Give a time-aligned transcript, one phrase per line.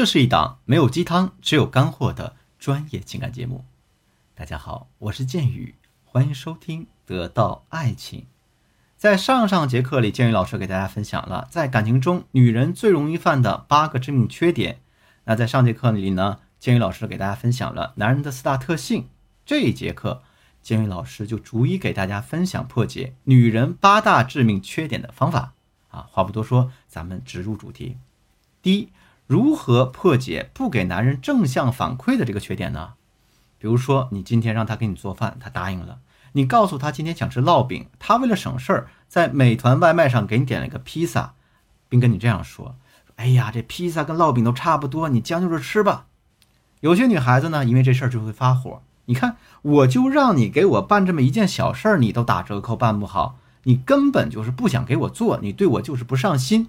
[0.00, 3.66] 这是一档没有鸡汤，只有干货的专业情感节目。
[4.34, 5.74] 大家好，我是剑宇，
[6.06, 8.20] 欢迎收听《得到爱情》。
[8.96, 14.80] 在上上节课里，剑宇老师给大家分享了在感情中女人最容易犯的八个致命缺点。
[15.24, 19.06] 那在上节课里呢，剑宇老师给大家分享了男人的四大特性。
[19.44, 20.22] 这一节课，
[20.62, 25.52] 剑宇老师就逐一给大家分享破解女人八大致命缺点的方法。
[25.90, 27.98] 啊，话不多说，咱们直入主题。
[28.62, 28.88] 第一。
[29.30, 32.94] 如何破解不给男人正向反馈的这个缺点呢？
[33.58, 36.00] 比如说，你今天让他给你做饭，他答应了。
[36.32, 41.34] 你告诉他今天想吃烙饼，他为了省事儿，在美团外卖上给你点了一个披萨，
[41.88, 42.74] 并跟你这样说
[43.14, 46.06] ：“哎呀，这披萨跟烙饼都差不多，你将就着吃吧。”
[46.82, 48.82] 有些女孩子呢，因为这事儿就会发火。
[49.04, 56.68] 你看，我就让你给我办这么一件小事儿，你都打折扣办不好，你根本就是不想给我做，你对我就是不上心。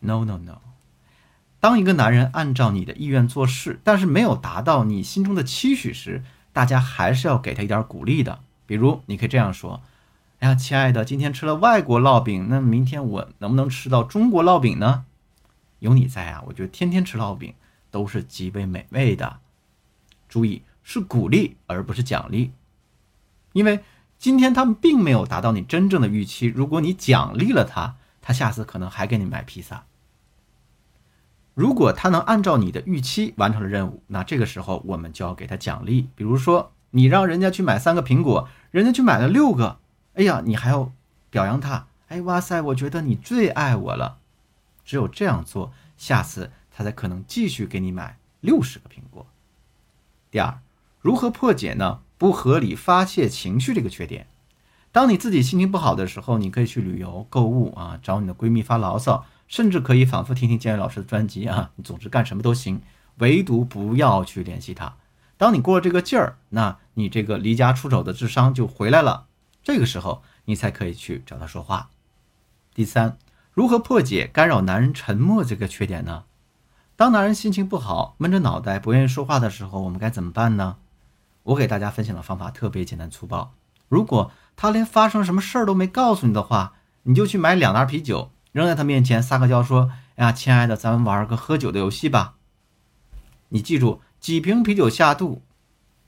[0.00, 0.71] No no no。
[1.62, 8.40] 当一个男人按照你的意愿做事，但是没有达到你心中的期许时，大家还是要给他一点鼓励的。
[8.66, 9.80] 比如，你可以这样说
[10.42, 15.04] ：“哎呀，亲爱的，今天吃了外国烙饼，那明天我能不能吃到中国烙饼呢？”
[15.78, 17.54] 有你在啊，我觉得天天吃烙饼
[17.92, 19.38] 都是极为美味的。
[20.28, 22.50] 注意，是鼓励而不是奖励，
[23.52, 23.84] 因为
[24.18, 26.46] 今天他们并没有达到你真正的预期。
[26.48, 29.84] 如果你奖励了他，他下次可能还给你买披萨。
[31.54, 36.08] 如果他能按照你的预期完成了任务，那这个时候我们就要给他奖励。
[36.14, 39.78] 比如说，你让人家去买三个苹果，人家去买了六个，
[40.14, 40.92] 哎呀，你还要
[41.30, 41.86] 表扬他。
[42.08, 44.18] 哎，哇塞，我觉得你最爱我了。
[44.84, 49.26] 只有这样做，下次他才可能继续给你买六十个苹果。
[50.30, 50.58] 第二，
[51.00, 52.00] 如何破解呢？
[52.16, 54.26] 不合理发泄情绪这个缺点。
[54.90, 59.26] 当你自己心情不好的时候，你可以去旅游、购物啊，找你的闺蜜发牢骚。
[59.52, 62.80] 甚至可以反复听听建伟老师的专辑啊，你总之干什么都行，
[63.18, 64.94] 唯独不要去联系他。
[65.36, 69.26] 当你过了这个劲儿，那你这个离家出走的智商就回来了。
[69.62, 71.90] 这个时候你才可以去找他说话。
[72.72, 73.18] 第三，
[73.52, 76.24] 如何破解干扰男人沉默这个缺点呢？
[76.96, 80.76] 当男人心情不好、闷着脑袋不愿意说话的时候，我们该怎么办呢？
[81.42, 83.52] 我给大家分享的方法特别简单粗暴。
[83.90, 88.30] 如果他连发生什么事儿都没告诉你的话，你就去买两袋啤酒。
[88.52, 92.36] 扔在他面前撒个娇说：“哎呀，亲爱的，咱们玩个喝酒的游戏吧。”
[93.50, 95.42] 你记住，几瓶啤酒下肚，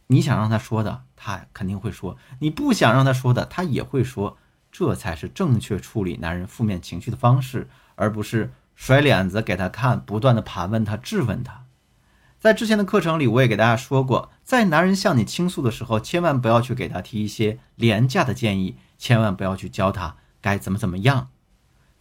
[0.07, 4.39] 你想让他说的，他肯定会说；你不想让他说的，他也会说。
[4.71, 11.65] 这才是正确处理男人负面情绪的方式，而不是甩脸子给他看，不断的盘问他、质问他。
[12.41, 21.29] 在之前的课程里，我也给大家说过，在男人向你倾诉的时候，千万不要去给他提一些廉价的建议，千万不要去教他该怎么怎么样。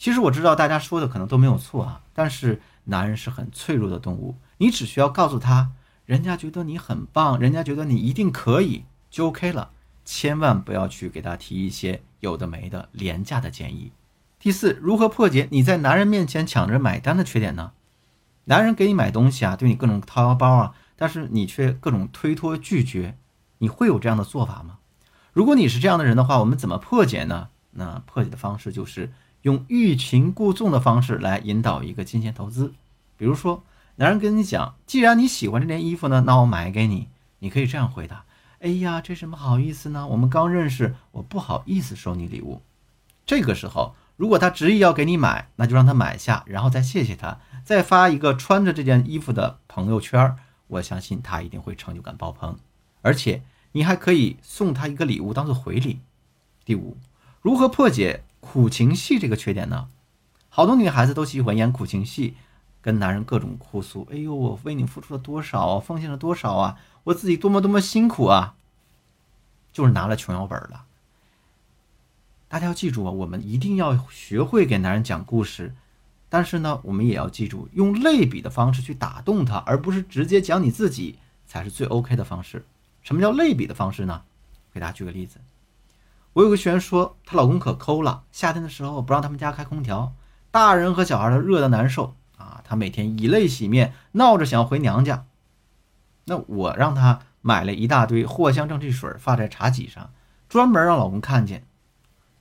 [0.04, 5.72] 其实我知道大家说的可能都没有错啊，但是男人是很脆弱的动物，你只需要告诉他，
[6.06, 9.70] 人家觉得你很棒，人家觉得你一定可以，就 OK 了。
[10.04, 13.94] 千万不要去给他提一些有的没的廉价的建议。
[14.40, 17.72] 第四，如何破解你在男人面前抢着买单的缺点呢？
[18.44, 23.18] 男人给你买东西啊，对你各种掏腰包啊，但是你却各种推脱拒绝，
[23.60, 24.80] 你会有这样的做法吗？
[25.32, 27.48] 如果你是这样的人的话，我们怎么破解呢？
[27.72, 29.14] 那破解的方式就是。
[29.44, 32.74] 用欲擒故纵的方式来引导一个金钱投资，
[33.16, 33.64] 比如说，
[33.96, 37.10] 男人跟你讲，既然你喜欢这件衣服呢，那我买给你。
[37.40, 38.24] 你可以这样回答：
[38.60, 40.08] 哎呀，这什么好意思呢？
[40.08, 42.62] 我们刚认识，我不好意思收你礼物。
[43.26, 50.36] 这个时候，如果他执意要给你买，那就让他买下，然后再谢谢他，再发一个穿着这件衣服的朋友圈。
[50.68, 52.58] 我相信他一定会成就感爆棚，
[53.02, 53.44] 而且
[53.74, 56.00] 你还可以送他一个礼物当做回礼。
[56.64, 56.98] 第五，
[57.42, 58.24] 如何破解？
[58.46, 59.88] 苦情戏这个缺点呢，
[60.50, 62.36] 好多女孩子都喜欢演苦情戏，
[62.82, 64.06] 跟男人各种哭诉。
[64.12, 68.56] 哎呦，我为你付出了多少啊，奉献了多少啊，我自己多么多么辛苦啊，
[69.72, 70.86] 就是拿了穷药本了。
[72.50, 75.74] 大家要记住啊，我们一定要学会给男人讲故事，
[76.30, 82.66] 但是呢，我们也要记住用类比的方式去打动他，而不是直接讲你自己才是最 OK 的方式。
[83.02, 84.22] 什么叫类比的方式呢？
[84.74, 85.40] 给大家举个例子。
[86.34, 90.14] 我有个学员说，她老公可抠了，夏天的时候不让他们家开空调，
[90.50, 92.62] 大人和小孩都热得难受啊。
[92.64, 95.26] 她每天以泪洗面，闹着想要回娘家。
[96.26, 100.10] 那我让她买了一大堆藿香正气水，放在茶几上，
[100.50, 101.68] 专门让老公看见，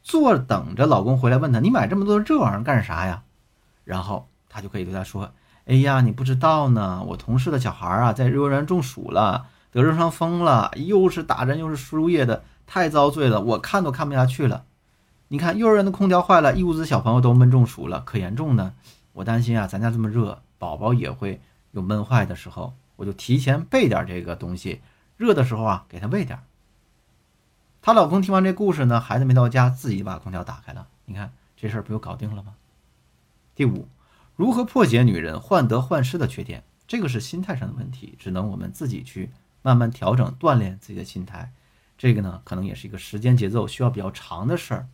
[0.03, 3.25] 坐等着老公回来问她：“你买这么多这玩意儿干啥呀？”
[3.85, 5.33] 然后她就可以对他说
[5.67, 14.65] ：“哎呀，你不知道呢，我同事的小孩啊，在幼儿园中暑了，得热伤风了，又是打针又是输液的。”太遭罪了，我看都看不下去了。
[15.29, 18.75] 你看，幼儿园的空调坏了，一屋子小朋友都闷中暑了，可严重呢。
[19.15, 24.81] 我担心啊，咱家这么热，宝宝也会有闷坏的时候，我就提前备点这个东西，
[25.17, 26.39] 热的时候啊给他喂点。
[27.81, 32.55] 她老公听完这故事呢，孩子没到家，自己把空调打开了，你看这事儿不就搞定了吗？
[33.55, 33.89] 第五，
[34.37, 36.63] 如何破解女人患得患失的缺点？
[36.87, 39.31] 这个是心态上的问题，只能我们自己去
[39.63, 41.53] 慢慢调整、锻炼自己的心态。
[41.97, 44.89] 这个呢，可能也是一个时间节奏需要比较长的事儿。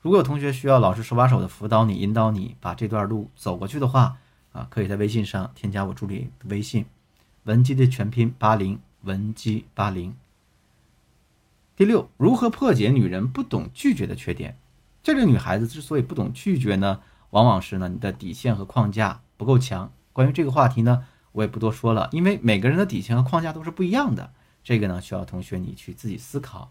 [0.00, 4.16] 如果有同学需要老师手把手的辅导你、引导你把这段路走过去的话，
[4.52, 6.86] 啊，可以在微信上添加我助理的微信，
[7.44, 10.14] 文姬的全拼八零，文姬八零。
[11.76, 14.56] 第六，如何破解女人不懂拒绝的缺点？
[15.02, 17.00] 这类女孩子之所以不懂拒绝呢，
[17.30, 19.92] 往往是呢你的底线和框架不够强。
[20.12, 21.06] 关于这个话题呢。
[21.32, 24.32] 我也不多说了，因为每个人的底线和框架都是不一样的。
[24.68, 26.70] 这个呢，需要同学你去自己思考。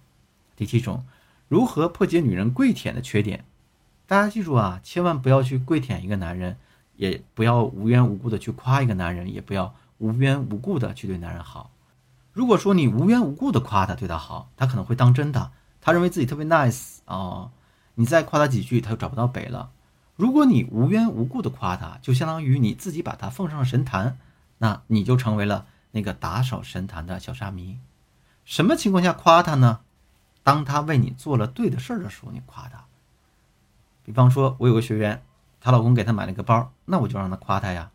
[0.55, 1.03] 第七种，
[1.47, 3.43] 如何破解女人跪舔的缺点？
[4.05, 6.57] 大家记住啊，千万不要去跪舔一个男人，
[6.95, 11.71] 也不要无缘无故的去夸一个男人，也不要无缘无故的去对男人好。
[12.33, 15.51] 如果说你无缘无故的夸他，对他好，他可能会当真的，
[15.81, 17.49] 他认为自己特别 nice 哦。
[17.95, 19.71] 你再夸他几句，他就找不到北了。
[20.15, 24.19] 如果你无缘无故的夸他，就相当于你自己把他奉上神坛。
[24.59, 27.79] 那你就成为了那个打扫神坛的小沙弥。
[28.45, 29.81] 什么情况下夸他呢？
[30.43, 32.85] 当他为你做了对的事儿的时候，你夸他。
[34.05, 35.21] 比方说，我有个学员，
[35.59, 37.91] 她老公给她买了个包，那我就让她夸他呀。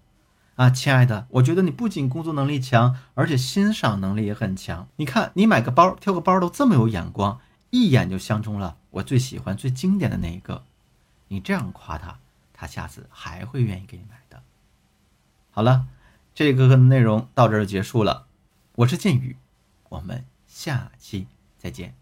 [0.56, 4.86] 啊，亲爱的，我觉得你不仅工作能力强，而且欣赏能力也很强。
[4.96, 7.40] 你看，你买个包，挑个包都这么有眼光，
[7.70, 10.64] 一眼就相中了我最喜欢、最经典的那一个。
[11.28, 12.18] 你这样夸他，
[12.52, 14.42] 他下次还会愿意给你买的。
[15.50, 15.86] 好了。
[16.34, 18.26] 这节课的内容到这儿就结束了，
[18.76, 19.36] 我是剑宇，
[19.90, 21.26] 我们下期
[21.58, 22.01] 再见。